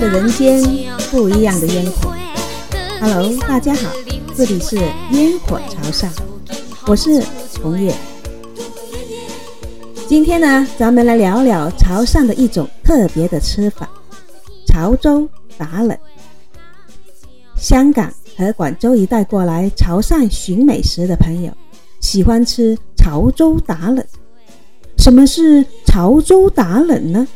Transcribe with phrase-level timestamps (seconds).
[0.00, 0.62] 的人间，
[1.10, 2.14] 不一样的烟火。
[3.02, 3.90] Hello，大家好，
[4.34, 4.76] 这里是
[5.10, 6.08] 烟火潮汕，
[6.86, 7.22] 我是
[7.62, 7.94] 红叶。
[10.08, 13.86] 今天呢，咱们来聊聊潮汕的一种特别的吃法——
[14.66, 15.28] 潮州
[15.58, 15.94] 打冷。
[17.54, 21.52] 香港和广州一带过来潮汕寻美食的朋友，
[22.00, 24.02] 喜欢吃潮州打冷。
[24.96, 27.28] 什么是潮州打冷呢？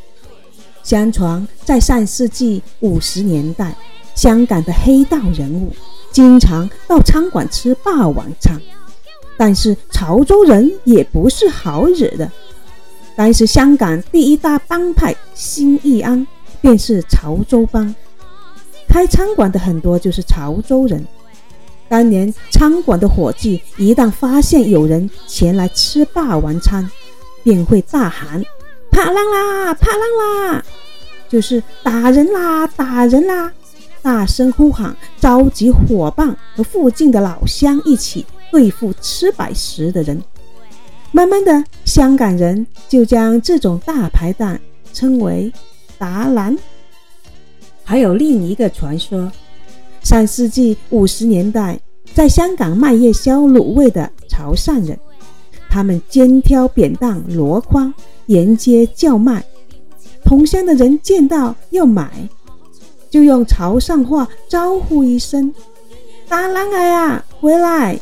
[0.84, 3.74] 相传在上世纪五十年代，
[4.14, 5.72] 香港的黑道人物
[6.12, 8.60] 经常到餐馆吃霸王餐，
[9.38, 12.30] 但是潮州人也不是好惹的。
[13.16, 16.26] 当时香港第一大帮派新义安
[16.60, 17.94] 便是潮州帮，
[18.86, 21.04] 开餐馆的很多就是潮州人。
[21.88, 26.90] 当年餐馆的伙计一旦发现有人前来吃霸王餐，
[27.42, 28.42] 便会大喊
[28.94, 30.64] ：“怕浪啦，怕浪啦！”
[31.28, 33.52] 就是打人啦，打人啦！
[34.00, 40.22] 大声呼喊，召集伙伴和附近的老乡一起对付吃白食的人。
[41.10, 44.56] 慢慢的，香港人就将这种大排档
[44.92, 45.52] 称为
[45.98, 46.56] “达兰”。
[47.82, 49.32] 还有另一个传说：
[50.02, 51.80] 上世纪五十年代，
[52.14, 54.96] 在香港卖夜宵卤味的潮汕人，
[55.74, 57.92] 他们肩挑扁担箩筐
[58.26, 59.44] 沿街叫卖，
[60.24, 62.08] 同乡的人见到要买，
[63.10, 65.52] 就用潮汕话招呼一声
[66.30, 67.98] ：“达兰来呀，回来！”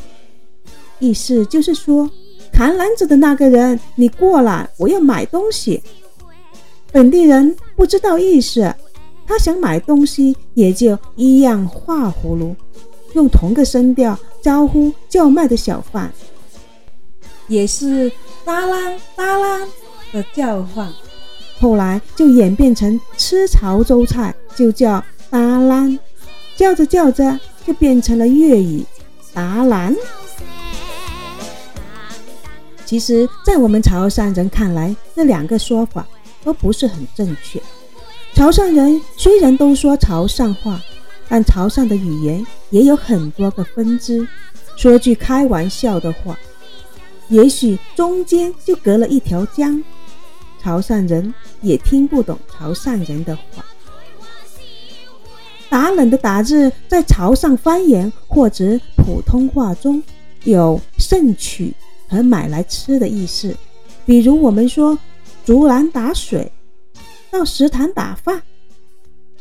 [1.01, 2.11] 意思就是说。
[2.53, 5.83] 扛篮子的那个人，你过来，我要买东西。
[6.93, 8.71] 本地人不知道意思，
[9.27, 12.55] 他想买东西，也就一样画葫芦，
[13.15, 16.13] 用同个声调招呼叫卖的小贩，
[17.49, 18.11] 也是
[18.45, 19.67] 哒啦哒啦
[20.13, 20.93] 的叫唤。
[21.61, 25.99] 后来就演变成吃潮州菜就叫哒啦，
[26.57, 28.85] 叫着叫着就变成了粤语
[29.33, 29.95] 达兰。
[32.85, 36.07] 其实，在我们潮汕人看来，这两个说法
[36.45, 37.59] 都不是很正确。
[38.35, 40.81] 潮汕人虽然都说潮汕话，
[41.29, 44.27] 但潮汕的语言也有很多个分支。
[44.77, 46.37] 说句开玩笑的话，
[47.33, 49.83] 也许中间就隔了一条江，
[50.63, 53.65] 潮汕人也听不懂潮汕人的话。
[55.71, 60.01] 打冷的“打”字，在潮汕方言或者普通话中
[60.45, 61.75] 有盛取。
[62.09, 63.57] 和买来吃的意思，
[64.05, 64.99] 比如我们说
[65.47, 66.53] 竹篮打水，
[67.31, 68.43] 到食堂打饭，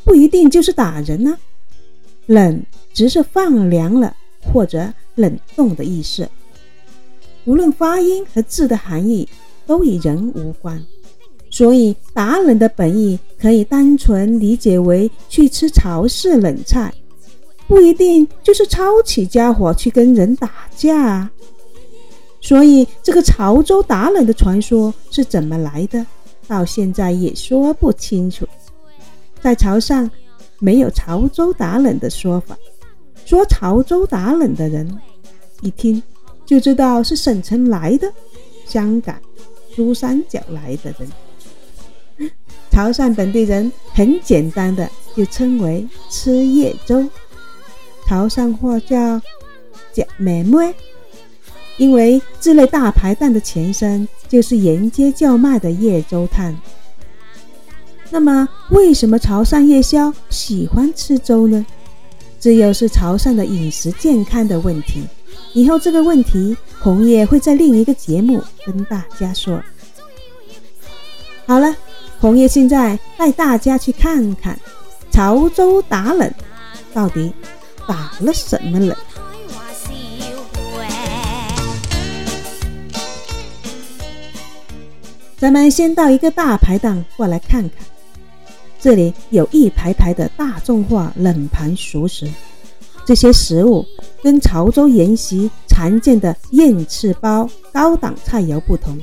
[0.05, 1.37] 不一定就是打人呢。
[2.27, 2.63] 冷
[2.93, 6.29] 只是放凉了或者冷冻的意思。
[7.45, 9.27] 无论发音和字的含义，
[9.65, 10.81] 都与人无关，
[11.49, 16.93] 所以打冷的本意可以单纯理解为去吃潮式冷菜，
[17.67, 21.31] 不一定就是抄起家伙去跟人打架啊。
[22.39, 26.05] 所以，这个潮州打冷的传说是怎么来的，
[26.47, 28.47] 到现在也说不清楚。
[29.41, 30.09] 在潮汕，
[30.59, 32.57] 没有潮州打冷的说法。
[33.25, 34.99] 说潮州打冷的人，
[35.61, 36.01] 一听
[36.51, 38.11] 就知道是省城来的，
[38.67, 39.15] 香港、
[39.73, 42.29] 珠三角来的人。
[42.69, 47.07] 潮汕本地人很简单的就称为吃夜粥，
[48.05, 49.21] 潮汕话叫
[49.95, 50.75] “叫妹妹”。
[51.79, 56.53] 因为这类大排档的前身就是沿街叫卖的夜粥摊。
[58.09, 61.65] 那么，为什么潮汕夜宵喜欢吃粥呢？
[62.41, 65.03] 这又是潮汕的饮食健康的问题。
[65.53, 69.61] 以后这个问题，红叶会在另一个节目跟大家说。
[71.45, 71.75] 好了，
[72.19, 74.57] 红叶现在带大家去看看
[75.11, 76.33] 潮州打冷
[76.93, 77.33] 到底
[77.85, 78.95] 打了什么冷。
[85.37, 87.85] 咱们先到一个大排档过来看看，
[88.79, 92.29] 这里有一排排的大众化冷盘熟食，
[93.05, 93.85] 这些食物
[94.21, 98.97] 跟潮州沿袭常见的燕翅包高档菜肴不同，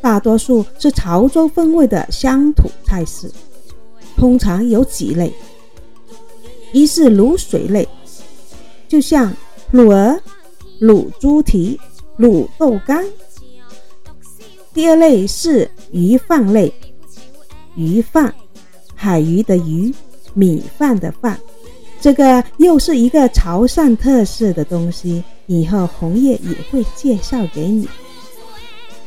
[0.00, 3.30] 大多数是潮州风味的乡土菜式，
[4.16, 5.32] 通常有几类：
[6.72, 7.86] 一是卤水类，
[8.88, 9.32] 就像
[9.72, 10.18] 卤鹅、
[10.80, 11.78] 卤猪蹄、
[12.18, 13.04] 卤豆干。
[14.72, 16.72] 第二类是鱼饭类，
[17.74, 18.34] 鱼饭，
[18.94, 19.94] 海鱼的鱼，
[20.34, 21.38] 米饭的饭，
[22.00, 27.88] 这个又是一个潮汕特色的东西，以后红叶也会介绍给你。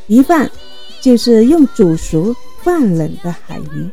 [0.06, 0.50] 鱼饭
[1.00, 3.88] 就是用煮熟放冷的海鱼，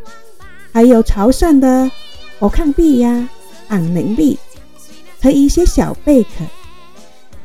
[0.73, 1.89] 还有潮汕的
[2.39, 3.29] 我看币呀、
[3.69, 4.37] 昂能币
[5.21, 6.29] 和一些小贝壳。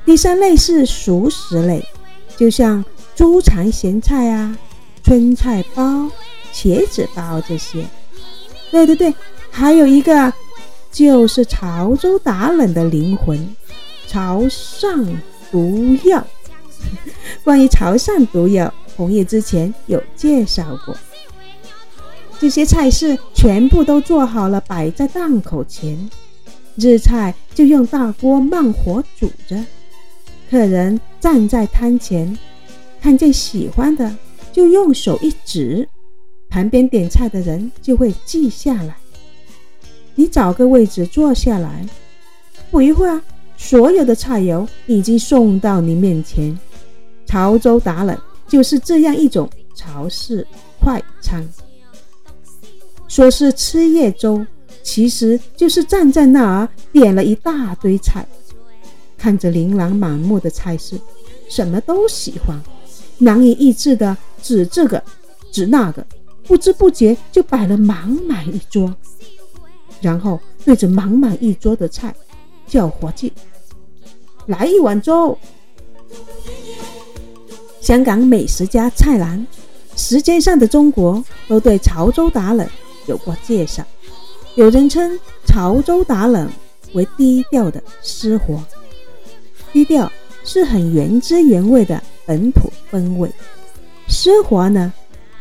[0.05, 1.87] 第三类是熟食类，
[2.37, 2.85] 就像
[3.15, 4.57] 猪肠咸菜啊、
[5.05, 6.11] 春菜包、
[6.53, 7.87] 茄子包这些。
[8.71, 9.15] 对对对，
[9.51, 10.33] 还有一个
[10.93, 13.57] 就是潮州打冷的灵魂——
[14.07, 15.17] 潮汕
[15.51, 16.25] 毒药。
[17.43, 20.95] 关于潮汕毒药，红叶之前有介绍过。
[22.39, 26.11] 这些菜式全部都做好了，摆在档口前。
[26.77, 29.65] 日菜就用大锅慢火煮着，
[30.51, 32.37] 客人站在摊前，
[33.01, 34.15] 看见喜欢的
[34.53, 35.89] 就用手一指，
[36.51, 38.97] 旁边点菜的人就会记下来。
[40.15, 41.87] 你找个位置坐下来，
[42.71, 43.21] 不一会儿，
[43.57, 46.59] 所有的菜肴已经送到你面前。
[47.27, 48.17] 潮州打冷
[48.47, 50.47] 就是这样一种潮式
[50.79, 51.49] 快餐。
[53.09, 54.47] 说是吃夜粥，
[54.83, 58.27] 其实就是站在那儿点了一大堆菜，
[59.17, 60.99] 看着琳琅满目的菜式，
[61.49, 62.61] 什么都喜欢，
[63.19, 65.03] 难以抑制的指这个
[65.51, 66.07] 指那个，
[66.47, 68.95] 不知不觉就摆了满满一桌，
[70.03, 72.15] 然后对着满满一桌的菜
[72.67, 73.33] 叫伙计
[74.47, 75.39] 来一碗粥。
[77.81, 79.47] 香港美食家蔡澜，
[80.01, 81.17] 《时间上的中国》
[81.49, 82.69] 都对潮州打冷。
[83.07, 83.85] 有过介绍，
[84.55, 86.49] 有人称潮州打冷
[86.93, 88.63] 为低调的私活。
[89.73, 90.11] 低调
[90.45, 93.29] 是很原汁原味的本土风味，
[94.07, 94.93] 私活呢？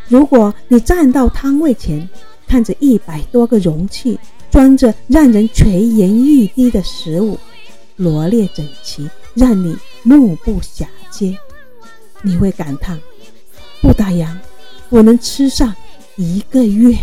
[0.08, 2.10] 如果你站到摊位前，
[2.48, 4.20] 看着一百多个容器
[4.52, 7.40] 装着让人垂涎欲滴的食物，
[7.96, 11.38] 罗列整齐，让你目不暇接，
[12.22, 13.00] 你会感叹：
[13.82, 14.28] 不打烊，
[14.90, 15.74] 我能吃上
[16.18, 16.98] 一个月。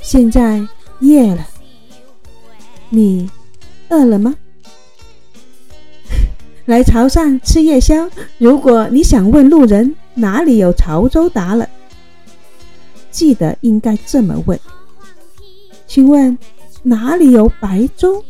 [0.00, 0.66] 现在
[1.00, 1.46] 夜了，
[2.88, 3.28] 你
[3.88, 4.34] 饿了吗？
[6.66, 8.08] 来潮汕吃夜宵。
[8.38, 11.66] 如果你想问路人哪里有潮州打冷，
[13.10, 14.58] 记得应该这么问：
[15.86, 16.36] 请问
[16.82, 18.24] 哪里有白粥？